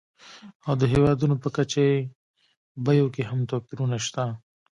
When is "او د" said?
0.67-0.83